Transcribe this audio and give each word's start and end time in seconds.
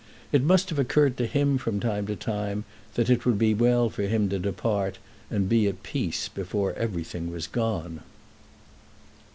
It 0.31 0.41
must 0.41 0.71
have 0.71 0.79
occurred 0.79 1.15
to 1.17 1.27
him, 1.27 1.59
from 1.59 1.79
time 1.79 2.07
to 2.07 2.15
time, 2.15 2.65
that 2.95 3.07
it 3.07 3.23
would 3.23 3.37
be 3.37 3.53
well 3.53 3.87
for 3.87 4.01
him 4.01 4.29
to 4.29 4.39
depart 4.39 4.97
and 5.29 5.47
be 5.47 5.67
at 5.67 5.83
peace 5.83 6.27
before 6.27 6.73
everything 6.73 7.29
was 7.31 7.45
gone. 7.45 7.99